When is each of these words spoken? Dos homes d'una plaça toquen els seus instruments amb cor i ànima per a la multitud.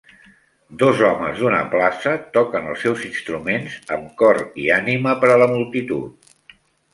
Dos 0.83 1.01
homes 1.09 1.35
d'una 1.41 1.59
plaça 1.73 2.13
toquen 2.37 2.69
els 2.71 2.81
seus 2.85 3.03
instruments 3.09 3.77
amb 3.99 4.09
cor 4.23 4.41
i 4.65 4.67
ànima 4.79 5.15
per 5.25 5.31
a 5.35 5.37
la 5.43 5.51
multitud. 5.55 6.35